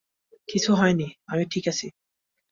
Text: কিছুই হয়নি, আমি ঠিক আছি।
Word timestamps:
কিছুই 0.49 0.75
হয়নি, 0.75 1.07
আমি 1.27 1.43
ঠিক 1.51 1.65
আছি। 1.67 1.87